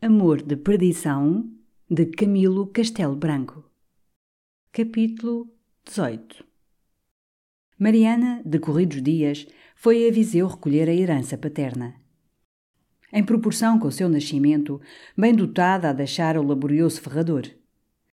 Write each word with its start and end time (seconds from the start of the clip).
Amor 0.00 0.42
de 0.42 0.56
Perdição 0.56 1.50
de 1.90 2.06
Camilo 2.06 2.68
Castelo 2.68 3.16
Branco. 3.16 3.68
Capítulo 4.70 5.52
18 5.84 6.44
Mariana, 7.76 8.40
decorridos 8.46 9.02
dias, 9.02 9.44
foi 9.74 10.06
a 10.06 10.12
Viseu 10.12 10.46
recolher 10.46 10.88
a 10.88 10.94
herança 10.94 11.36
paterna. 11.36 11.96
Em 13.12 13.24
proporção 13.24 13.76
com 13.76 13.88
o 13.88 13.92
seu 13.92 14.08
nascimento, 14.08 14.80
bem 15.16 15.34
dotada 15.34 15.90
a 15.90 15.92
deixar 15.92 16.38
o 16.38 16.46
laborioso 16.46 17.00
ferrador. 17.00 17.50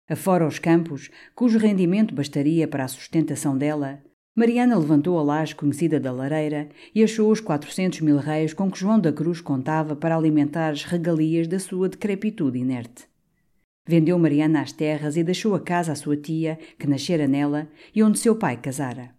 Afora 0.09 0.49
os 0.49 0.59
campos, 0.59 1.11
cujo 1.35 1.59
rendimento 1.59 2.15
bastaria 2.15 2.67
para 2.67 2.85
a 2.85 2.89
sustentação 2.89 3.59
dela, 3.59 4.03
Mariana 4.37 4.77
levantou 4.77 5.17
a 5.17 5.23
laje 5.23 5.55
conhecida 5.55 6.01
da 6.01 6.11
lareira 6.11 6.69
e 6.93 7.05
achou 7.05 7.31
os 7.31 7.41
quatrocentos 7.41 8.01
mil 8.01 8.17
réis 8.17 8.53
com 8.53 8.69
que 8.69 8.81
João 8.81 8.99
da 8.99 9.13
Cruz 9.13 9.41
contava 9.41 9.95
para 9.95 10.17
alimentar 10.17 10.71
as 10.71 10.83
regalias 10.83 11.47
da 11.47 11.61
sua 11.61 11.89
decrepitude 11.89 12.59
inerte. 12.59 13.05
Vendeu 13.87 14.19
Mariana 14.19 14.61
as 14.61 14.73
terras 14.73 15.17
e 15.17 15.23
deixou 15.23 15.55
a 15.55 15.61
casa 15.61 15.93
à 15.93 15.95
sua 15.95 16.17
tia, 16.17 16.59
que 16.77 16.89
nascera 16.89 17.29
nela 17.29 17.69
e 17.95 18.03
onde 18.03 18.19
seu 18.19 18.35
pai 18.35 18.57
casara. 18.57 19.15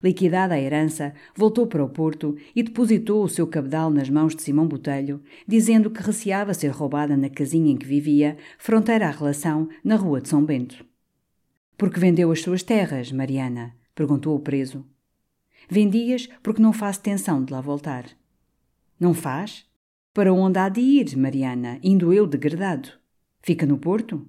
Liquidada 0.00 0.54
a 0.54 0.60
herança, 0.60 1.14
voltou 1.34 1.66
para 1.66 1.82
o 1.82 1.88
Porto 1.88 2.36
e 2.54 2.62
depositou 2.62 3.24
o 3.24 3.28
seu 3.28 3.46
cabedal 3.48 3.90
nas 3.90 4.08
mãos 4.08 4.36
de 4.36 4.42
Simão 4.42 4.68
Botelho, 4.68 5.20
dizendo 5.48 5.90
que 5.90 6.02
receava 6.02 6.54
ser 6.54 6.68
roubada 6.68 7.16
na 7.16 7.28
casinha 7.28 7.72
em 7.72 7.76
que 7.76 7.86
vivia, 7.86 8.36
fronteira 8.56 9.08
à 9.08 9.10
relação, 9.10 9.68
na 9.82 9.96
rua 9.96 10.20
de 10.20 10.28
São 10.28 10.44
Bento. 10.44 10.84
Porque 11.76 11.98
vendeu 11.98 12.30
as 12.30 12.40
suas 12.40 12.62
terras, 12.62 13.10
Mariana? 13.10 13.81
Perguntou 13.94 14.36
o 14.36 14.40
preso. 14.40 14.84
Vendias 15.68 16.28
porque 16.42 16.62
não 16.62 16.72
faço 16.72 17.00
tensão 17.00 17.44
de 17.44 17.52
lá 17.52 17.60
voltar. 17.60 18.06
Não 18.98 19.14
faz? 19.14 19.66
Para 20.12 20.32
onde 20.32 20.58
há 20.58 20.68
de 20.68 20.80
ir, 20.80 21.16
Mariana, 21.16 21.78
indo 21.82 22.12
eu 22.12 22.26
degradado? 22.26 22.90
Fica 23.40 23.64
no 23.64 23.78
Porto? 23.78 24.28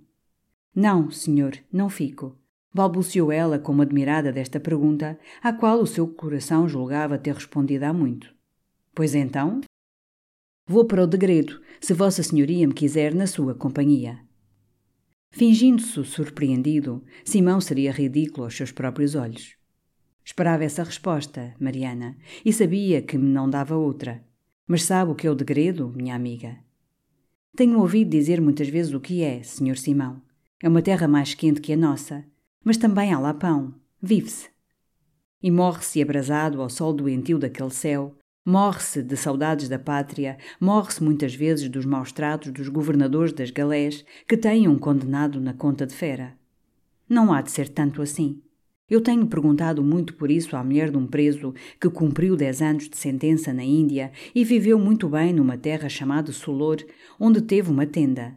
Não, 0.74 1.12
senhor, 1.12 1.58
não 1.72 1.90
fico. 1.90 2.38
Balbuciou 2.74 3.32
ela 3.32 3.60
como 3.60 3.82
admirada 3.82 4.32
desta 4.32 4.60
pergunta, 4.60 5.20
à 5.42 5.54
qual 5.54 5.80
o 5.80 5.86
seu 5.86 6.08
coração 6.08 6.68
julgava 6.68 7.20
ter 7.20 7.36
respondido 7.36 7.86
há 7.86 7.94
muito. 7.94 8.34
Pois 8.96 9.14
então? 9.14 9.62
Vou 10.66 10.86
para 10.86 11.04
o 11.04 11.08
degredo, 11.08 11.62
se 11.80 11.94
Vossa 11.94 12.24
Senhoria 12.24 12.68
me 12.68 12.74
quiser 12.74 13.14
na 13.14 13.28
sua 13.28 13.54
companhia. 13.54 14.20
Fingindo-se 15.36 16.06
surpreendido, 16.06 17.04
Simão 17.26 17.60
seria 17.60 17.92
ridículo 17.92 18.44
aos 18.44 18.56
seus 18.56 18.72
próprios 18.72 19.16
olhos. 19.16 19.56
Esperava 20.24 20.64
essa 20.64 20.84
resposta, 20.84 21.56
Mariana, 21.60 22.16
e 22.46 22.54
sabia 22.54 23.02
que 23.02 23.18
me 23.18 23.28
não 23.28 23.50
dava 23.50 23.76
outra. 23.76 24.24
Mas 24.68 24.84
sabe 24.84 25.12
o 25.12 25.16
que 25.16 25.26
é 25.26 25.32
o 25.32 25.36
degredo, 25.36 25.92
minha 25.96 26.14
amiga? 26.14 26.60
Tenho 27.56 27.80
ouvido 27.80 28.12
dizer 28.12 28.40
muitas 28.40 28.70
vezes 28.70 28.94
o 28.94 29.00
que 29.00 29.24
é, 29.24 29.42
Sr. 29.42 29.76
Simão. 29.76 30.22
É 30.62 30.70
uma 30.70 30.84
terra 30.84 31.08
mais 31.08 31.34
quente 31.34 31.62
que 31.62 31.74
a 31.74 31.78
nossa, 31.78 32.24
mas 32.64 32.78
também 32.78 33.12
há 33.12 33.18
lá 33.18 33.34
pão. 33.34 33.74
Vive-se. 34.00 34.50
E 35.42 35.50
morre-se 35.50 36.00
abrasado 36.00 36.62
ao 36.62 36.70
sol 36.70 36.94
doentio 36.94 37.40
daquele 37.40 37.72
céu, 37.72 38.16
Morre-se 38.46 39.02
de 39.02 39.16
saudades 39.16 39.70
da 39.70 39.80
pátria, 39.80 40.38
morre-se 40.60 41.02
muitas 41.02 41.34
vezes 41.34 41.70
dos 41.70 41.86
maus 41.86 42.12
tratos 42.12 42.52
dos 42.52 42.68
governadores 42.68 43.32
das 43.32 43.50
galés 43.50 44.04
que 44.28 44.36
têm 44.36 44.68
um 44.68 44.78
condenado 44.78 45.40
na 45.40 45.54
conta 45.54 45.86
de 45.86 45.94
fera. 45.94 46.38
Não 47.08 47.32
há 47.32 47.42
de 47.42 47.52
ser 47.52 47.70
tanto 47.70 48.02
assim. 48.02 48.42
Eu 48.90 49.00
tenho 49.00 49.26
perguntado 49.28 49.82
muito 49.82 50.14
por 50.16 50.30
isso 50.30 50.58
à 50.58 50.64
mulher 50.64 50.92
de 50.92 50.98
um 50.98 51.08
preso 51.08 51.54
que 51.80 51.90
cumpriu 51.90 52.36
dez 52.36 52.62
anos 52.62 52.90
de 52.90 52.98
sentença 52.98 53.54
na 53.54 53.64
Índia 53.64 54.12
e 54.36 54.44
viveu 54.44 54.78
muito 54.78 55.08
bem 55.08 55.32
numa 55.32 55.58
terra 55.58 55.88
chamada 55.88 56.34
Solor, 56.34 56.84
onde 57.18 57.42
teve 57.42 57.72
uma 57.72 57.86
tenda. 57.86 58.36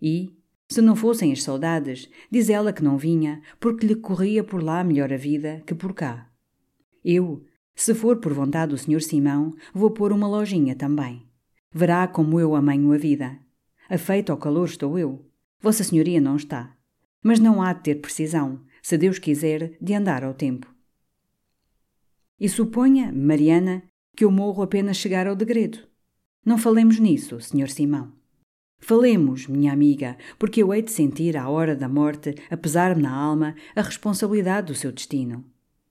E, 0.00 0.32
se 0.68 0.80
não 0.80 0.94
fossem 0.94 1.32
as 1.32 1.42
saudades, 1.42 2.08
diz 2.30 2.48
ela 2.48 2.72
que 2.72 2.82
não 2.82 2.96
vinha, 2.96 3.42
porque 3.58 3.84
lhe 3.84 3.96
corria 3.96 4.44
por 4.44 4.62
lá 4.62 4.84
melhor 4.84 5.12
a 5.12 5.16
vida 5.16 5.62
que 5.66 5.74
por 5.74 5.92
cá. 5.92 6.30
Eu, 7.04 7.44
se 7.78 7.94
for 7.94 8.16
por 8.16 8.34
vontade 8.34 8.70
do 8.70 8.76
Sr. 8.76 9.00
Simão, 9.00 9.54
vou 9.72 9.92
pôr 9.92 10.12
uma 10.12 10.26
lojinha 10.26 10.74
também. 10.74 11.24
Verá 11.72 12.08
como 12.08 12.40
eu 12.40 12.56
amanho 12.56 12.90
a 12.92 12.98
vida. 12.98 13.38
Afeito 13.88 14.32
ao 14.32 14.36
calor 14.36 14.66
estou 14.66 14.98
eu. 14.98 15.24
Vossa 15.60 15.84
Senhoria 15.84 16.20
não 16.20 16.34
está. 16.34 16.76
Mas 17.22 17.38
não 17.38 17.62
há 17.62 17.72
de 17.72 17.84
ter 17.84 17.94
precisão, 18.00 18.60
se 18.82 18.98
Deus 18.98 19.20
quiser, 19.20 19.76
de 19.80 19.94
andar 19.94 20.24
ao 20.24 20.34
tempo. 20.34 20.66
E 22.40 22.48
suponha, 22.48 23.12
Mariana, 23.12 23.84
que 24.16 24.24
eu 24.24 24.30
morro 24.32 24.60
apenas 24.60 24.96
chegar 24.96 25.28
ao 25.28 25.36
degredo. 25.36 25.78
Não 26.44 26.58
falemos 26.58 26.98
nisso, 26.98 27.40
Sr. 27.40 27.70
Simão. 27.70 28.12
Falemos, 28.80 29.46
minha 29.46 29.72
amiga, 29.72 30.18
porque 30.36 30.64
eu 30.64 30.74
hei 30.74 30.82
de 30.82 30.90
sentir 30.90 31.36
à 31.36 31.48
hora 31.48 31.76
da 31.76 31.88
morte, 31.88 32.34
a 32.50 32.56
pesar-me 32.56 33.02
na 33.02 33.14
alma, 33.14 33.54
a 33.76 33.82
responsabilidade 33.82 34.66
do 34.66 34.74
seu 34.74 34.90
destino. 34.90 35.44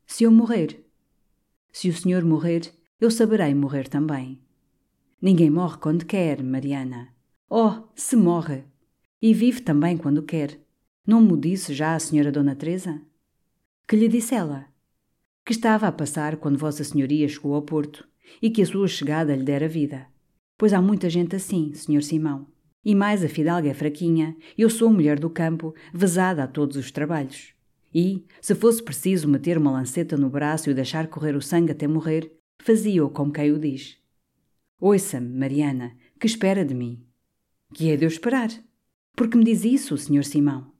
Se 0.06 0.25
eu 0.25 0.31
morrer, 0.31 0.86
se 1.78 1.90
o 1.90 1.94
senhor 1.94 2.26
morrer, 2.26 2.74
eu 3.00 3.12
saberei 3.12 3.54
morrer 3.54 3.88
também. 3.88 4.42
Ninguém 5.22 5.52
morre 5.52 5.78
quando 5.78 6.08
quer, 6.08 6.42
Mariana. 6.42 7.10
Oh, 7.48 7.84
se 7.94 8.16
morre! 8.16 8.64
E 9.22 9.32
vive 9.32 9.62
também 9.62 9.96
quando 9.96 10.24
quer. 10.24 10.60
Não 11.06 11.22
me 11.22 11.38
disse 11.38 11.76
já 11.76 11.94
a 11.94 12.00
senhora 12.00 12.32
Dona 12.32 12.56
Teresa? 12.56 13.00
Que 13.88 13.96
lhe 13.96 14.08
disse 14.08 14.34
ela? 14.34 14.66
Que 15.46 15.52
estava 15.52 15.88
a 15.88 15.92
passar 15.92 16.38
quando 16.38 16.58
Vossa 16.58 16.84
Senhoria 16.84 17.30
chegou 17.30 17.54
ao 17.54 17.62
Porto 17.62 18.08
e 18.42 18.50
que 18.50 18.64
a 18.64 18.66
sua 18.66 18.88
chegada 18.88 19.36
lhe 19.36 19.44
dera 19.44 19.68
vida. 19.68 20.08
Pois 20.58 20.74
há 20.74 20.82
muita 20.82 21.12
gente 21.12 21.36
assim, 21.36 21.76
senhor 21.76 22.02
Simão. 22.02 22.48
E 22.84 22.96
mais 22.96 23.24
a 23.24 23.30
fidalga 23.30 23.70
é 23.70 23.74
fraquinha, 23.76 24.36
eu 24.58 24.72
sou 24.72 24.92
mulher 24.92 25.20
do 25.20 25.30
campo, 25.30 25.76
vezada 25.94 26.44
a 26.44 26.48
todos 26.48 26.76
os 26.76 26.90
trabalhos. 26.90 27.54
E, 27.94 28.25
se 28.42 28.53
fosse 28.53 28.84
preciso 28.84 29.28
meter 29.28 29.58
uma 29.58 29.72
lanceta 29.72 30.18
no 30.18 30.30
braço 30.30 30.70
e 30.70 30.74
deixar 30.74 31.08
correr 31.08 31.36
o 31.36 31.42
sangue 31.42 31.72
até 31.72 31.88
morrer, 31.88 32.31
fazia-o 32.59 33.09
como 33.09 33.31
quem 33.31 33.52
o 33.52 33.59
diz. 33.59 33.98
Ouça-me, 34.80 35.38
Mariana, 35.38 35.96
que 36.20 36.28
espera 36.28 36.64
de 36.64 36.74
mim? 36.74 37.03
Que 37.74 37.90
é 37.90 37.98
de 37.98 38.06
eu 38.06 38.09
esperar? 38.09 38.50
Porque 39.16 39.38
me 39.38 39.44
diz 39.44 39.64
isso, 39.64 39.96
o 39.96 39.98
Sr. 39.98 40.24
Simão? 40.24 40.72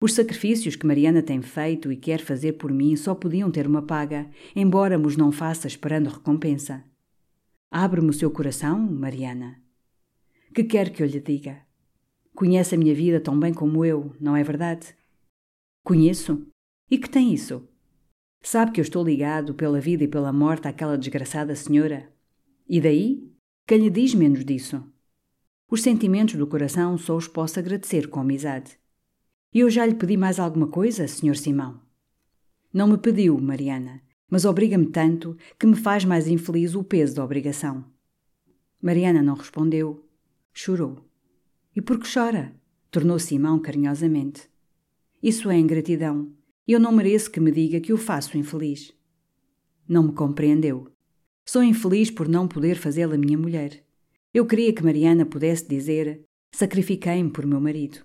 Os 0.00 0.12
sacrifícios 0.12 0.76
que 0.76 0.86
Mariana 0.86 1.22
tem 1.22 1.40
feito 1.40 1.90
e 1.90 1.96
quer 1.96 2.20
fazer 2.20 2.54
por 2.54 2.72
mim 2.72 2.96
só 2.96 3.14
podiam 3.14 3.50
ter 3.50 3.66
uma 3.66 3.80
paga, 3.80 4.28
embora 4.54 4.98
me 4.98 5.06
os 5.06 5.16
não 5.16 5.32
faça 5.32 5.66
esperando 5.66 6.10
recompensa. 6.10 6.84
Abre-me 7.70 8.10
o 8.10 8.12
seu 8.12 8.30
coração, 8.30 8.78
Mariana. 8.78 9.60
Que 10.54 10.64
quer 10.64 10.90
que 10.90 11.02
eu 11.02 11.06
lhe 11.06 11.20
diga? 11.20 11.62
Conhece 12.34 12.74
a 12.74 12.78
minha 12.78 12.94
vida 12.94 13.20
tão 13.20 13.38
bem 13.38 13.54
como 13.54 13.84
eu, 13.84 14.14
não 14.20 14.36
é 14.36 14.42
verdade? 14.42 14.94
Conheço. 15.86 16.44
E 16.90 16.98
que 16.98 17.08
tem 17.08 17.32
isso? 17.32 17.64
Sabe 18.42 18.72
que 18.72 18.80
eu 18.80 18.82
estou 18.82 19.04
ligado 19.04 19.54
pela 19.54 19.78
vida 19.78 20.02
e 20.02 20.08
pela 20.08 20.32
morte 20.32 20.66
àquela 20.66 20.98
desgraçada 20.98 21.54
senhora? 21.54 22.12
E 22.68 22.80
daí? 22.80 23.32
Quem 23.64 23.78
lhe 23.78 23.88
diz 23.88 24.12
menos 24.12 24.44
disso? 24.44 24.82
Os 25.70 25.82
sentimentos 25.82 26.34
do 26.34 26.44
coração 26.44 26.98
só 26.98 27.16
os 27.16 27.28
posso 27.28 27.60
agradecer 27.60 28.08
com 28.08 28.18
amizade. 28.18 28.76
E 29.54 29.60
eu 29.60 29.70
já 29.70 29.86
lhe 29.86 29.94
pedi 29.94 30.16
mais 30.16 30.40
alguma 30.40 30.66
coisa, 30.66 31.06
Sr. 31.06 31.36
Simão? 31.36 31.80
Não 32.72 32.88
me 32.88 32.98
pediu, 32.98 33.38
Mariana, 33.40 34.02
mas 34.28 34.44
obriga-me 34.44 34.86
tanto 34.86 35.36
que 35.56 35.68
me 35.68 35.76
faz 35.76 36.04
mais 36.04 36.26
infeliz 36.26 36.74
o 36.74 36.82
peso 36.82 37.14
da 37.14 37.24
obrigação. 37.24 37.84
Mariana 38.82 39.22
não 39.22 39.34
respondeu. 39.34 40.04
Chorou. 40.52 41.08
E 41.76 41.80
por 41.80 42.00
que 42.00 42.12
chora? 42.12 42.56
Tornou 42.90 43.20
Simão 43.20 43.60
carinhosamente. 43.60 44.50
Isso 45.22 45.50
é 45.50 45.58
ingratidão. 45.58 46.30
Eu 46.66 46.78
não 46.78 46.92
mereço 46.92 47.30
que 47.30 47.40
me 47.40 47.50
diga 47.50 47.80
que 47.80 47.92
o 47.92 47.96
faço 47.96 48.36
infeliz. 48.36 48.92
Não 49.88 50.02
me 50.02 50.12
compreendeu. 50.12 50.88
Sou 51.44 51.62
infeliz 51.62 52.10
por 52.10 52.28
não 52.28 52.48
poder 52.48 52.76
fazê-la 52.76 53.16
minha 53.16 53.38
mulher. 53.38 53.82
Eu 54.34 54.44
queria 54.44 54.72
que 54.72 54.84
Mariana 54.84 55.24
pudesse 55.24 55.66
dizer: 55.66 56.22
Sacrifiquei-me 56.52 57.30
por 57.30 57.46
meu 57.46 57.60
marido. 57.60 57.98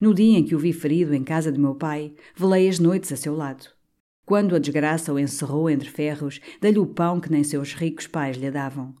No 0.00 0.12
dia 0.12 0.38
em 0.38 0.44
que 0.44 0.54
o 0.54 0.58
vi 0.58 0.72
ferido 0.72 1.14
em 1.14 1.24
casa 1.24 1.50
de 1.50 1.58
meu 1.58 1.74
pai, 1.74 2.14
velei 2.36 2.68
as 2.68 2.78
noites 2.78 3.10
a 3.12 3.16
seu 3.16 3.34
lado. 3.34 3.66
Quando 4.24 4.54
a 4.54 4.58
desgraça 4.58 5.12
o 5.12 5.18
encerrou 5.18 5.70
entre 5.70 5.88
ferros, 5.88 6.40
dei-lhe 6.60 6.78
o 6.78 6.86
pão 6.86 7.18
que 7.18 7.30
nem 7.30 7.42
seus 7.42 7.72
ricos 7.72 8.06
pais 8.06 8.36
lhe 8.36 8.50
davam. 8.50 8.94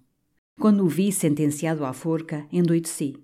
Quando 0.58 0.84
o 0.84 0.88
vi 0.88 1.12
sentenciado 1.12 1.84
à 1.84 1.92
forca, 1.92 2.46
endoideci. 2.50 3.14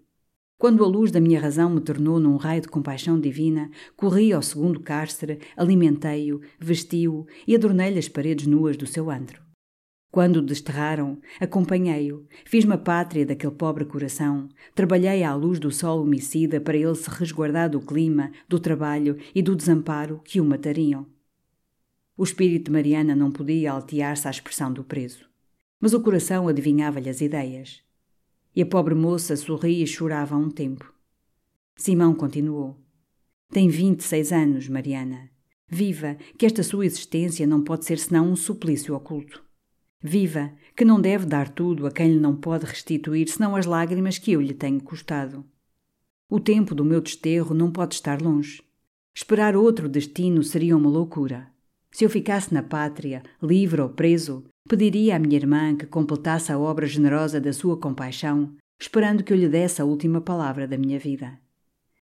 Quando 0.64 0.82
a 0.82 0.86
luz 0.88 1.10
da 1.10 1.20
minha 1.20 1.38
razão 1.38 1.68
me 1.68 1.78
tornou 1.78 2.18
num 2.18 2.36
raio 2.36 2.62
de 2.62 2.68
compaixão 2.68 3.20
divina, 3.20 3.70
corri 3.94 4.32
ao 4.32 4.40
segundo 4.40 4.80
cárcere, 4.80 5.38
alimentei-o, 5.54 6.40
vesti-o 6.58 7.26
e 7.46 7.54
adornei-lhe 7.54 7.98
as 7.98 8.08
paredes 8.08 8.46
nuas 8.46 8.74
do 8.74 8.86
seu 8.86 9.10
antro. 9.10 9.42
Quando 10.10 10.36
o 10.36 10.42
desterraram, 10.42 11.20
acompanhei-o, 11.38 12.26
fiz-me 12.46 12.72
a 12.72 12.78
pátria 12.78 13.26
daquele 13.26 13.52
pobre 13.52 13.84
coração, 13.84 14.48
trabalhei 14.74 15.22
à 15.22 15.34
luz 15.34 15.58
do 15.58 15.70
sol 15.70 16.00
homicida 16.00 16.58
para 16.62 16.78
ele 16.78 16.94
se 16.94 17.10
resguardar 17.10 17.68
do 17.68 17.82
clima, 17.82 18.32
do 18.48 18.58
trabalho 18.58 19.18
e 19.34 19.42
do 19.42 19.54
desamparo 19.54 20.22
que 20.24 20.40
o 20.40 20.44
matariam. 20.46 21.04
O 22.16 22.24
espírito 22.24 22.64
de 22.64 22.70
Mariana 22.70 23.14
não 23.14 23.30
podia 23.30 23.70
altear-se 23.70 24.26
à 24.26 24.30
expressão 24.30 24.72
do 24.72 24.82
preso, 24.82 25.26
mas 25.78 25.92
o 25.92 26.00
coração 26.00 26.48
adivinhava-lhe 26.48 27.10
as 27.10 27.20
ideias. 27.20 27.83
E 28.54 28.62
a 28.62 28.66
pobre 28.66 28.94
moça 28.94 29.36
sorria 29.36 29.82
e 29.82 29.86
chorava 29.86 30.34
há 30.34 30.38
um 30.38 30.50
tempo. 30.50 30.92
Simão 31.76 32.14
continuou. 32.14 32.78
Tem 33.50 33.68
vinte 33.68 34.00
e 34.00 34.04
seis 34.04 34.32
anos, 34.32 34.68
Mariana. 34.68 35.30
Viva, 35.66 36.16
que 36.38 36.46
esta 36.46 36.62
sua 36.62 36.86
existência 36.86 37.46
não 37.46 37.62
pode 37.62 37.84
ser 37.84 37.98
senão 37.98 38.30
um 38.30 38.36
suplício 38.36 38.94
oculto. 38.94 39.42
Viva, 40.00 40.52
que 40.76 40.84
não 40.84 41.00
deve 41.00 41.26
dar 41.26 41.48
tudo 41.48 41.86
a 41.86 41.90
quem 41.90 42.12
lhe 42.12 42.20
não 42.20 42.36
pode 42.36 42.66
restituir 42.66 43.28
senão 43.28 43.56
as 43.56 43.66
lágrimas 43.66 44.18
que 44.18 44.32
eu 44.32 44.40
lhe 44.40 44.54
tenho 44.54 44.80
custado. 44.80 45.44
O 46.28 46.38
tempo 46.38 46.74
do 46.74 46.84
meu 46.84 47.00
desterro 47.00 47.54
não 47.54 47.70
pode 47.70 47.94
estar 47.94 48.20
longe. 48.20 48.62
Esperar 49.14 49.56
outro 49.56 49.88
destino 49.88 50.42
seria 50.42 50.76
uma 50.76 50.90
loucura. 50.90 51.48
Se 51.90 52.04
eu 52.04 52.10
ficasse 52.10 52.52
na 52.52 52.62
pátria, 52.62 53.22
livre 53.42 53.80
ou 53.80 53.88
preso, 53.88 54.44
pediria 54.68 55.16
à 55.16 55.18
minha 55.18 55.36
irmã 55.36 55.76
que 55.76 55.86
completasse 55.86 56.50
a 56.50 56.58
obra 56.58 56.86
generosa 56.86 57.40
da 57.40 57.52
sua 57.52 57.76
compaixão, 57.76 58.56
esperando 58.80 59.22
que 59.22 59.32
eu 59.32 59.36
lhe 59.36 59.48
desse 59.48 59.82
a 59.82 59.84
última 59.84 60.20
palavra 60.20 60.66
da 60.66 60.78
minha 60.78 60.98
vida. 60.98 61.38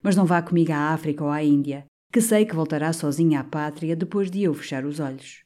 Mas 0.03 0.17
não 0.17 0.27
vá 0.27 0.43
comigo 0.43 0.73
à 0.73 0.93
África 0.93 1.25
ou 1.25 1.31
à 1.31 1.43
Índia, 1.43 1.87
que 2.13 2.21
sei 2.21 2.45
que 2.45 2.55
voltará 2.55 2.93
sozinha 2.93 3.41
à 3.41 3.45
pátria 3.45 3.97
depois 3.97 4.31
de 4.31 4.43
eu 4.43 4.53
fechar 4.53 4.85
os 4.85 5.01
olhos. 5.01 5.45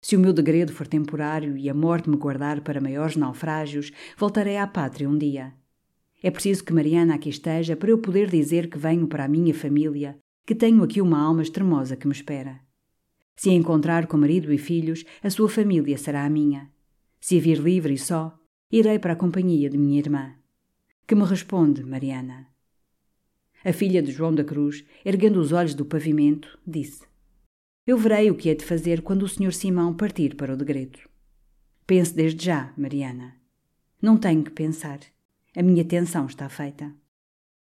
Se 0.00 0.14
o 0.14 0.20
meu 0.20 0.32
degredo 0.32 0.72
for 0.72 0.86
temporário 0.86 1.56
e 1.56 1.68
a 1.68 1.74
morte 1.74 2.08
me 2.08 2.16
guardar 2.16 2.60
para 2.60 2.80
maiores 2.80 3.16
naufrágios, 3.16 3.90
voltarei 4.16 4.56
à 4.56 4.66
pátria 4.66 5.08
um 5.08 5.18
dia. 5.18 5.52
É 6.22 6.30
preciso 6.30 6.62
que 6.62 6.72
Mariana 6.72 7.16
aqui 7.16 7.30
esteja 7.30 7.74
para 7.74 7.90
eu 7.90 7.98
poder 7.98 8.30
dizer 8.30 8.68
que 8.70 8.78
venho 8.78 9.08
para 9.08 9.24
a 9.24 9.28
minha 9.28 9.52
família, 9.52 10.16
que 10.46 10.54
tenho 10.54 10.84
aqui 10.84 11.00
uma 11.00 11.20
alma 11.20 11.42
extremosa 11.42 11.96
que 11.96 12.06
me 12.06 12.12
espera. 12.12 12.60
Se 13.38 13.50
a 13.50 13.52
encontrar 13.52 14.08
com 14.08 14.16
marido 14.16 14.52
e 14.52 14.58
filhos, 14.58 15.04
a 15.22 15.30
sua 15.30 15.48
família 15.48 15.96
será 15.96 16.24
a 16.24 16.28
minha. 16.28 16.68
Se 17.20 17.38
a 17.38 17.40
vir 17.40 17.58
livre 17.58 17.94
e 17.94 17.98
só, 17.98 18.36
irei 18.68 18.98
para 18.98 19.12
a 19.12 19.16
companhia 19.16 19.70
de 19.70 19.78
minha 19.78 20.00
irmã. 20.00 20.34
Que 21.06 21.14
me 21.14 21.24
responde, 21.24 21.84
Mariana? 21.84 22.48
A 23.64 23.72
filha 23.72 24.02
de 24.02 24.10
João 24.10 24.34
da 24.34 24.42
Cruz, 24.42 24.84
erguendo 25.04 25.38
os 25.38 25.52
olhos 25.52 25.72
do 25.72 25.84
pavimento, 25.84 26.58
disse: 26.66 27.04
Eu 27.86 27.96
verei 27.96 28.28
o 28.28 28.34
que 28.34 28.50
é 28.50 28.56
de 28.56 28.64
fazer 28.64 29.02
quando 29.02 29.22
o 29.22 29.28
senhor 29.28 29.52
Simão 29.52 29.94
partir 29.94 30.34
para 30.34 30.54
o 30.54 30.56
degredo. 30.56 30.98
Pense 31.86 32.12
desde 32.12 32.44
já, 32.44 32.74
Mariana. 32.76 33.36
Não 34.02 34.16
tenho 34.16 34.42
que 34.42 34.50
pensar. 34.50 34.98
A 35.56 35.62
minha 35.62 35.84
tensão 35.84 36.26
está 36.26 36.48
feita. 36.48 36.92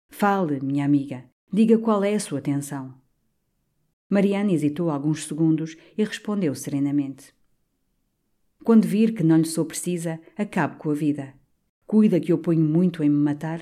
Fale, 0.08 0.58
minha 0.60 0.86
amiga. 0.86 1.24
Diga 1.52 1.76
qual 1.76 2.02
é 2.02 2.14
a 2.14 2.20
sua 2.20 2.40
tensão. 2.40 2.99
Mariana 4.10 4.52
hesitou 4.52 4.90
alguns 4.90 5.24
segundos 5.24 5.76
e 5.96 6.02
respondeu 6.02 6.52
serenamente. 6.54 7.32
Quando 8.64 8.86
vir 8.86 9.14
que 9.14 9.22
não 9.22 9.38
lhe 9.38 9.46
sou 9.46 9.64
precisa, 9.64 10.20
acabe 10.36 10.76
com 10.76 10.90
a 10.90 10.94
vida. 10.94 11.32
Cuida 11.86 12.20
que 12.20 12.32
eu 12.32 12.38
ponho 12.38 12.60
muito 12.60 13.04
em 13.04 13.08
me 13.08 13.16
matar? 13.16 13.60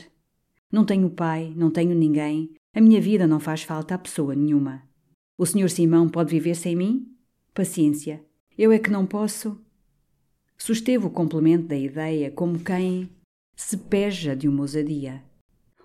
Não 0.72 0.84
tenho 0.84 1.10
pai, 1.10 1.52
não 1.54 1.70
tenho 1.70 1.94
ninguém, 1.94 2.54
a 2.74 2.80
minha 2.80 3.00
vida 3.00 3.26
não 3.26 3.38
faz 3.38 3.62
falta 3.62 3.94
a 3.94 3.98
pessoa 3.98 4.34
nenhuma. 4.34 4.82
O 5.36 5.46
senhor 5.46 5.68
Simão 5.68 6.08
pode 6.08 6.30
viver 6.30 6.54
sem 6.54 6.74
mim? 6.74 7.14
Paciência. 7.54 8.24
Eu 8.56 8.72
é 8.72 8.78
que 8.78 8.90
não 8.90 9.06
posso. 9.06 9.60
Susteve 10.56 11.06
o 11.06 11.10
complemento 11.10 11.68
da 11.68 11.76
ideia 11.76 12.30
como 12.30 12.58
quem 12.58 13.08
se 13.54 13.76
peja 13.76 14.34
de 14.34 14.48
uma 14.48 14.62
ousadia. 14.62 15.22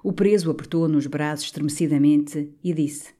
O 0.04 0.12
preso 0.12 0.50
apertou 0.50 0.88
nos 0.88 1.06
braços 1.06 1.45
estremecidamente 1.45 2.51
e 2.63 2.74
disse: 2.74 3.13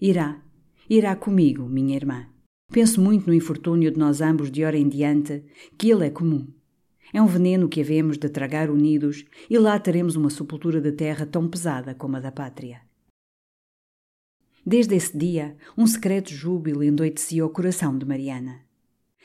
Irá, 0.00 0.42
irá 0.88 1.14
comigo, 1.16 1.68
minha 1.68 1.96
irmã. 1.96 2.26
Penso 2.70 3.00
muito 3.00 3.26
no 3.26 3.34
infortúnio 3.34 3.90
de 3.90 3.98
nós 3.98 4.20
ambos 4.20 4.50
de 4.50 4.64
hora 4.64 4.76
em 4.76 4.88
diante, 4.88 5.44
que 5.78 5.90
ele 5.90 6.06
é 6.06 6.10
comum. 6.10 6.46
É 7.12 7.22
um 7.22 7.26
veneno 7.26 7.68
que 7.68 7.80
havemos 7.80 8.18
de 8.18 8.28
tragar 8.28 8.70
unidos, 8.70 9.24
e 9.48 9.58
lá 9.58 9.78
teremos 9.78 10.16
uma 10.16 10.28
sepultura 10.28 10.80
de 10.80 10.92
terra 10.92 11.24
tão 11.24 11.48
pesada 11.48 11.94
como 11.94 12.16
a 12.16 12.20
da 12.20 12.30
pátria. 12.30 12.82
Desde 14.64 14.94
esse 14.94 15.16
dia, 15.16 15.56
um 15.78 15.86
secreto 15.86 16.30
júbilo 16.30 16.84
endoitecia 16.84 17.46
o 17.46 17.48
coração 17.48 17.96
de 17.96 18.04
Mariana. 18.04 18.60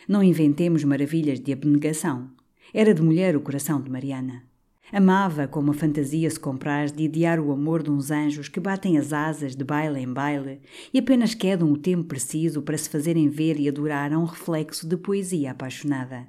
Não 0.08 0.24
inventemos 0.24 0.86
maravilhas 0.86 1.40
de 1.40 1.52
abnegação. 1.52 2.32
Era 2.74 2.94
de 2.94 3.02
mulher 3.02 3.36
o 3.36 3.42
coração 3.42 3.82
de 3.82 3.92
Mariana. 3.92 4.44
Amava 4.92 5.48
como 5.48 5.72
a 5.72 5.74
fantasia 5.74 6.30
se 6.30 6.40
compraz 6.40 6.92
de 6.92 7.04
idear 7.04 7.40
o 7.40 7.52
amor 7.52 7.82
de 7.82 7.90
uns 7.90 8.12
anjos 8.12 8.48
que 8.48 8.60
batem 8.60 8.98
as 8.98 9.12
asas 9.12 9.56
de 9.56 9.64
baile 9.64 10.00
em 10.00 10.12
baile 10.12 10.62
e 10.94 11.00
apenas 11.00 11.34
quedam 11.34 11.72
o 11.72 11.78
tempo 11.78 12.04
preciso 12.04 12.62
para 12.62 12.78
se 12.78 12.90
fazerem 12.90 13.30
ver 13.30 13.60
e 13.60 13.68
adorar 13.68 14.14
a 14.14 14.20
um 14.20 14.26
reflexo 14.26 14.88
de 14.88 14.98
poesia 14.98 15.52
apaixonada. 15.52 16.28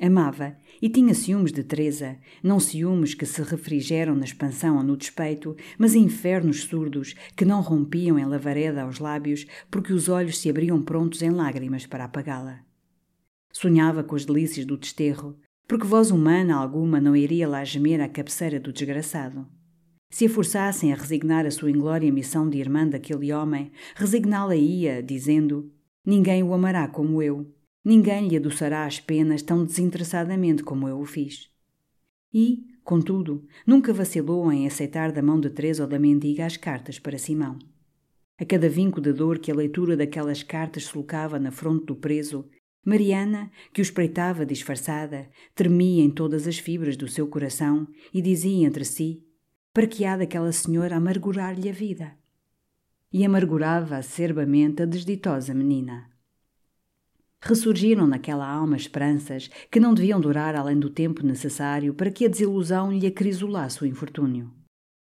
Amava 0.00 0.56
e 0.80 0.88
tinha 0.88 1.12
ciúmes 1.12 1.52
de 1.52 1.64
Teresa, 1.64 2.18
não 2.42 2.60
ciúmes 2.60 3.14
que 3.14 3.26
se 3.26 3.42
refrigeram 3.42 4.14
na 4.14 4.24
expansão 4.24 4.76
ou 4.76 4.82
no 4.84 4.96
despeito, 4.96 5.56
mas 5.76 5.94
infernos 5.94 6.62
surdos 6.62 7.14
que 7.36 7.44
não 7.44 7.60
rompiam 7.60 8.16
em 8.16 8.24
lavareda 8.24 8.82
aos 8.82 9.00
lábios 9.00 9.44
porque 9.70 9.92
os 9.92 10.08
olhos 10.08 10.38
se 10.38 10.48
abriam 10.48 10.80
prontos 10.80 11.20
em 11.20 11.30
lágrimas 11.30 11.84
para 11.84 12.04
apagá-la. 12.04 12.60
Sonhava 13.52 14.04
com 14.04 14.14
as 14.14 14.24
delícias 14.24 14.64
do 14.64 14.76
desterro, 14.76 15.36
porque 15.68 15.86
voz 15.86 16.10
humana 16.10 16.56
alguma 16.56 16.98
não 16.98 17.14
iria 17.14 17.46
lá 17.46 17.62
gemer 17.62 18.00
à 18.00 18.08
cabeceira 18.08 18.58
do 18.58 18.72
desgraçado. 18.72 19.46
Se 20.10 20.24
a 20.24 20.30
forçassem 20.30 20.90
a 20.90 20.96
resignar 20.96 21.44
a 21.44 21.50
sua 21.50 21.70
inglória 21.70 22.10
missão 22.10 22.48
de 22.48 22.56
irmã 22.56 22.88
daquele 22.88 23.30
homem, 23.30 23.70
resigná-la-ia, 23.94 25.02
dizendo: 25.02 25.70
Ninguém 26.04 26.42
o 26.42 26.54
amará 26.54 26.88
como 26.88 27.22
eu, 27.22 27.54
ninguém 27.84 28.28
lhe 28.28 28.36
adoçará 28.38 28.86
as 28.86 28.98
penas 28.98 29.42
tão 29.42 29.62
desinteressadamente 29.62 30.62
como 30.62 30.88
eu 30.88 30.98
o 30.98 31.04
fiz. 31.04 31.50
E, 32.32 32.64
contudo, 32.82 33.46
nunca 33.66 33.92
vacilou 33.92 34.50
em 34.50 34.66
aceitar 34.66 35.12
da 35.12 35.20
mão 35.20 35.38
de 35.38 35.50
Teresa 35.50 35.82
ou 35.82 35.88
da 35.88 35.98
mendiga 35.98 36.46
as 36.46 36.56
cartas 36.56 36.98
para 36.98 37.18
Simão. 37.18 37.58
A 38.40 38.44
cada 38.46 38.70
vinco 38.70 39.02
de 39.02 39.12
dor 39.12 39.38
que 39.38 39.50
a 39.50 39.54
leitura 39.54 39.96
daquelas 39.96 40.42
cartas 40.42 40.84
sulcava 40.84 41.38
na 41.38 41.50
fronte 41.50 41.84
do 41.84 41.96
preso, 41.96 42.48
Mariana, 42.84 43.50
que 43.72 43.80
o 43.80 43.82
espreitava 43.82 44.46
disfarçada, 44.46 45.28
tremia 45.54 46.02
em 46.02 46.10
todas 46.10 46.46
as 46.46 46.58
fibras 46.58 46.96
do 46.96 47.06
seu 47.08 47.26
coração 47.26 47.86
e 48.14 48.22
dizia 48.22 48.66
entre 48.66 48.84
si: 48.84 49.22
Para 49.72 49.86
que 49.86 50.04
há 50.04 50.16
daquela 50.16 50.52
senhora 50.52 50.96
amargurar-lhe 50.96 51.68
a 51.68 51.72
vida? 51.72 52.12
E 53.12 53.24
amargurava 53.24 53.96
acerbamente 53.96 54.82
a 54.82 54.86
desditosa 54.86 55.52
menina. 55.52 56.08
Ressurgiram 57.40 58.06
naquela 58.06 58.48
alma 58.48 58.76
esperanças 58.76 59.48
que 59.70 59.78
não 59.78 59.94
deviam 59.94 60.20
durar 60.20 60.56
além 60.56 60.78
do 60.78 60.90
tempo 60.90 61.24
necessário 61.24 61.94
para 61.94 62.10
que 62.10 62.24
a 62.24 62.28
desilusão 62.28 62.92
lhe 62.92 63.06
acrisolasse 63.06 63.82
o 63.82 63.86
infortúnio. 63.86 64.52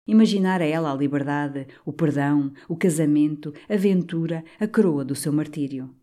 Imaginara 0.05 0.65
ela 0.65 0.91
a 0.91 0.95
liberdade, 0.95 1.67
o 1.85 1.93
perdão, 1.93 2.51
o 2.67 2.75
casamento, 2.75 3.53
a 3.69 3.75
ventura, 3.75 4.43
a 4.59 4.67
coroa 4.67 5.03
do 5.03 5.15
seu 5.15 5.31
martírio. 5.31 5.93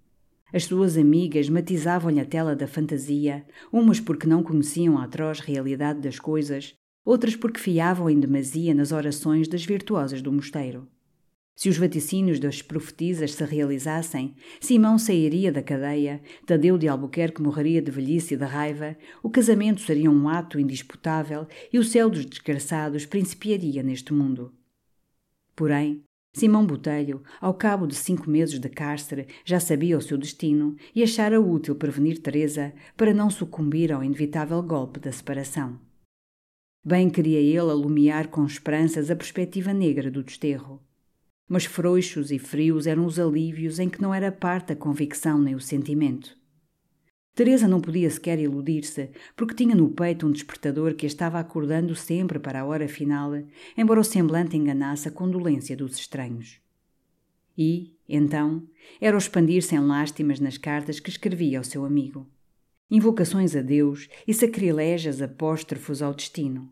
As 0.52 0.64
suas 0.64 0.96
amigas 0.96 1.48
matizavam-lhe 1.48 2.20
a 2.20 2.24
tela 2.24 2.56
da 2.56 2.66
fantasia, 2.66 3.46
umas 3.72 4.00
porque 4.00 4.26
não 4.26 4.42
conheciam 4.42 4.98
a 4.98 5.04
atroz 5.04 5.40
realidade 5.40 6.00
das 6.00 6.18
coisas, 6.18 6.74
outras 7.04 7.36
porque 7.36 7.60
fiavam 7.60 8.10
em 8.10 8.18
demasia 8.18 8.74
nas 8.74 8.92
orações 8.92 9.46
das 9.48 9.64
virtuosas 9.64 10.20
do 10.20 10.32
mosteiro. 10.32 10.88
Se 11.60 11.68
os 11.68 11.76
vaticínios 11.76 12.40
das 12.40 12.62
profetisas 12.62 13.34
se 13.34 13.44
realizassem, 13.44 14.34
Simão 14.58 14.98
sairia 14.98 15.52
da 15.52 15.62
cadeia, 15.62 16.22
Tadeu 16.46 16.78
de 16.78 16.88
Albuquerque 16.88 17.42
morreria 17.42 17.82
de 17.82 17.90
velhice 17.90 18.32
e 18.32 18.36
de 18.36 18.46
raiva, 18.46 18.96
o 19.22 19.28
casamento 19.28 19.82
seria 19.82 20.10
um 20.10 20.26
ato 20.26 20.58
indisputável 20.58 21.46
e 21.70 21.78
o 21.78 21.84
céu 21.84 22.08
dos 22.08 22.24
desgraçados 22.24 23.04
principiaria 23.04 23.82
neste 23.82 24.12
mundo. 24.14 24.54
Porém, 25.54 26.02
Simão 26.32 26.64
Botelho, 26.64 27.22
ao 27.40 27.52
cabo 27.52 27.86
de 27.86 27.94
cinco 27.94 28.30
meses 28.30 28.58
de 28.58 28.68
cárcere, 28.68 29.26
já 29.44 29.58
sabia 29.58 29.98
o 29.98 30.02
seu 30.02 30.16
destino 30.16 30.76
e 30.94 31.02
achara 31.02 31.40
útil 31.40 31.74
prevenir 31.74 32.20
Teresa 32.20 32.72
para 32.96 33.12
não 33.12 33.28
sucumbir 33.28 33.92
ao 33.92 34.04
inevitável 34.04 34.62
golpe 34.62 35.00
da 35.00 35.10
separação. 35.10 35.78
Bem 36.84 37.10
queria 37.10 37.40
ele 37.40 37.58
alumiar 37.58 38.28
com 38.28 38.46
esperanças 38.46 39.10
a 39.10 39.16
perspectiva 39.16 39.74
negra 39.74 40.10
do 40.10 40.22
desterro. 40.22 40.80
Mas 41.48 41.64
frouxos 41.64 42.30
e 42.30 42.38
frios 42.38 42.86
eram 42.86 43.04
os 43.04 43.18
alívios 43.18 43.80
em 43.80 43.88
que 43.88 44.00
não 44.00 44.14
era 44.14 44.30
parte 44.30 44.72
a 44.72 44.76
convicção 44.76 45.38
nem 45.38 45.54
o 45.54 45.60
sentimento. 45.60 46.39
Teresa 47.34 47.68
não 47.68 47.80
podia 47.80 48.10
sequer 48.10 48.38
iludir-se, 48.38 49.10
porque 49.36 49.54
tinha 49.54 49.74
no 49.74 49.88
peito 49.90 50.26
um 50.26 50.32
despertador 50.32 50.94
que 50.94 51.06
a 51.06 51.08
estava 51.08 51.38
acordando 51.38 51.94
sempre 51.94 52.38
para 52.38 52.60
a 52.60 52.64
hora 52.64 52.88
final, 52.88 53.32
embora 53.76 54.00
o 54.00 54.04
semblante 54.04 54.56
enganasse 54.56 55.08
a 55.08 55.12
condolência 55.12 55.76
dos 55.76 55.96
estranhos. 55.96 56.60
E, 57.56 57.94
então, 58.08 58.66
era 59.00 59.16
o 59.16 59.18
expandir-se 59.18 59.74
em 59.74 59.80
lástimas 59.80 60.40
nas 60.40 60.58
cartas 60.58 60.98
que 60.98 61.10
escrevia 61.10 61.58
ao 61.58 61.64
seu 61.64 61.84
amigo. 61.84 62.26
Invocações 62.90 63.54
a 63.54 63.62
Deus 63.62 64.08
e 64.26 64.34
sacrilégias 64.34 65.22
apóstrofos 65.22 66.02
ao 66.02 66.12
destino. 66.12 66.68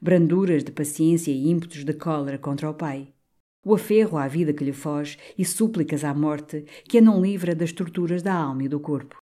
Branduras 0.00 0.62
de 0.62 0.70
paciência 0.70 1.32
e 1.32 1.48
ímpetos 1.48 1.84
de 1.84 1.92
cólera 1.92 2.38
contra 2.38 2.70
o 2.70 2.74
pai. 2.74 3.12
O 3.64 3.74
aferro 3.74 4.16
à 4.16 4.28
vida 4.28 4.52
que 4.52 4.62
lhe 4.62 4.72
foge 4.72 5.18
e 5.36 5.44
súplicas 5.44 6.04
à 6.04 6.14
morte 6.14 6.64
que 6.84 6.98
a 6.98 7.02
não 7.02 7.20
livra 7.20 7.54
das 7.54 7.72
torturas 7.72 8.22
da 8.22 8.32
alma 8.32 8.62
e 8.62 8.68
do 8.68 8.78
corpo. 8.78 9.20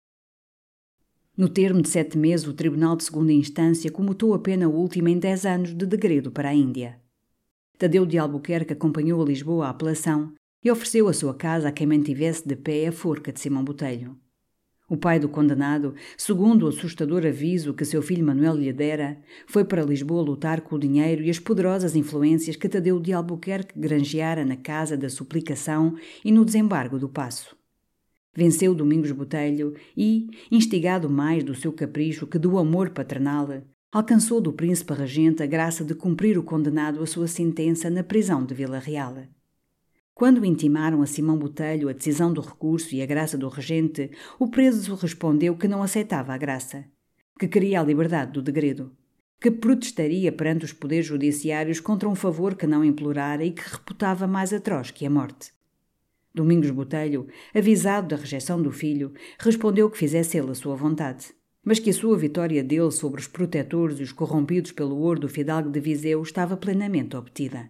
No 1.38 1.49
termo 1.49 1.80
de 1.80 1.88
sete 1.88 2.18
meses, 2.18 2.49
o 2.49 2.52
Tribunal 2.52 2.97
de 2.97 3.04
Segunda 3.04 3.33
Instância 3.33 3.92
comutou 3.92 4.35
a 4.35 4.40
pena 4.40 4.68
última 4.68 5.09
em 5.09 5.21
dez 5.21 5.47
anos 5.47 5.73
de 5.73 5.87
degredo 5.87 6.33
para 6.33 6.49
a 6.49 6.52
Índia. 6.52 6.99
Tadeu 7.78 8.04
de 8.04 8.18
Albuquerque 8.18 8.73
acompanhou 8.73 9.23
a 9.23 9.25
Lisboa 9.25 9.66
à 9.66 9.71
apelação 9.71 10.33
e 10.64 10.68
ofereceu 10.68 11.07
a 11.07 11.12
sua 11.12 11.33
casa 11.33 11.68
a 11.68 11.73
quem 11.73 11.87
mantivesse 11.87 12.45
de 12.45 12.57
pé 12.57 12.88
a 12.88 12.90
forca 12.92 13.33
de 13.33 13.38
Simão 13.38 13.62
Botelho. 13.62 14.18
O 14.88 14.97
pai 14.97 15.21
do 15.21 15.28
condenado, 15.28 15.95
segundo 16.16 16.64
o 16.64 16.71
assustador 16.71 17.25
aviso 17.25 17.73
que 17.73 17.85
seu 17.85 18.02
filho 18.02 18.26
Manuel 18.26 18.57
lhe 18.57 18.73
dera, 18.73 19.16
foi 19.47 19.64
para 19.64 19.85
Lisboa 19.85 20.23
lutar 20.23 20.62
com 20.62 20.75
o 20.75 20.80
dinheiro 20.80 21.23
e 21.23 21.30
as 21.30 21.38
poderosas 21.38 21.95
influências 21.95 22.57
que 22.57 22.68
Tadeu 22.68 22.99
de 22.99 23.12
Albuquerque 23.12 23.78
granjeara 23.78 24.45
na 24.45 24.57
Casa 24.57 24.97
da 24.97 25.09
Suplicação 25.09 25.95
e 26.25 26.33
no 26.33 26.45
desembargo 26.45 26.99
do 26.99 27.09
Passo. 27.09 27.58
Venceu 28.38 28.73
Domingos 28.73 29.11
Botelho 29.11 29.75
e, 29.97 30.28
instigado 30.49 31.11
mais 31.11 31.42
do 31.42 31.57
seu 31.57 31.73
capricho 31.73 32.25
que 32.25 32.38
do 32.38 32.57
amor 32.57 32.90
paternal, 32.90 33.49
alcançou 33.90 34.40
do 34.40 34.52
príncipe 34.52 34.92
regente 34.92 35.42
a 35.42 35.47
graça 35.47 35.85
de 35.85 35.92
cumprir 35.92 36.38
o 36.38 36.45
condenado 36.45 37.02
a 37.02 37.07
sua 37.09 37.26
sentença 37.26 37.90
na 37.90 38.04
prisão 38.04 38.47
de 38.47 38.54
Vila 38.54 38.78
Real. 38.78 39.25
Quando 40.14 40.45
intimaram 40.45 41.02
a 41.02 41.07
Simão 41.07 41.37
Botelho 41.37 41.88
a 41.88 41.92
decisão 41.92 42.33
do 42.33 42.40
recurso 42.40 42.95
e 42.95 43.02
a 43.02 43.07
graça 43.07 43.37
do 43.37 43.49
regente, 43.49 44.09
o 44.38 44.47
preso 44.47 44.95
respondeu 44.95 45.57
que 45.57 45.66
não 45.66 45.83
aceitava 45.83 46.33
a 46.33 46.38
graça, 46.38 46.85
que 47.40 47.49
queria 47.49 47.80
a 47.80 47.85
liberdade 47.85 48.30
do 48.30 48.40
degredo, 48.40 48.92
que 49.40 49.50
protestaria 49.50 50.30
perante 50.30 50.64
os 50.64 50.73
poderes 50.73 51.07
judiciários 51.07 51.80
contra 51.80 52.09
um 52.09 52.14
favor 52.14 52.54
que 52.54 52.68
não 52.68 52.85
implorara 52.85 53.45
e 53.45 53.50
que 53.50 53.68
reputava 53.68 54.28
mais 54.28 54.52
atroz 54.52 54.92
que 54.92 55.04
a 55.04 55.11
morte. 55.11 55.58
Domingos 56.38 56.71
Botelho, 56.71 57.26
avisado 57.52 58.09
da 58.09 58.16
rejeição 58.16 58.62
do 58.62 58.71
filho, 58.71 59.12
respondeu 59.40 59.90
que 59.90 59.99
fizesse 59.99 60.38
ele 60.38 60.52
a 60.52 60.54
sua 60.54 60.76
vontade, 60.76 61.26
mas 61.64 61.80
que 61.80 61.90
a 61.90 61.92
sua 61.92 62.16
vitória 62.16 62.62
dele 62.62 62.92
sobre 62.92 63.21
os 63.21 63.26
protetores 63.26 63.99
e 63.99 64.04
os 64.04 64.12
corrompidos 64.12 64.71
pelo 64.71 64.97
ouro 64.97 65.18
do 65.18 65.28
fidalgo 65.28 65.68
de 65.68 65.80
Viseu 65.80 66.23
estava 66.23 66.57
plenamente 66.57 67.16
obtida. 67.16 67.68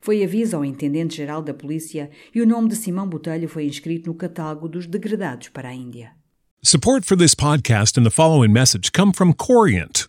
Foi 0.00 0.24
aviso 0.24 0.56
ao 0.56 0.64
Intendente-Geral 0.64 1.42
da 1.42 1.54
Polícia 1.54 2.10
e 2.34 2.40
o 2.40 2.46
nome 2.46 2.68
de 2.68 2.76
Simão 2.76 3.08
Botelho 3.08 3.48
foi 3.48 3.66
inscrito 3.66 4.10
no 4.10 4.16
catálogo 4.16 4.68
dos 4.68 4.86
degradados 4.86 5.48
para 5.48 5.68
a 5.68 5.74
Índia. 5.74 6.10
Support 6.62 7.06
for 7.06 7.16
this 7.16 7.34
podcast 7.34 7.98
and 7.98 8.04
the 8.04 8.10
following 8.10 8.52
message 8.52 8.90
come 8.90 9.12
from 9.12 9.32
Corient. 9.32 10.08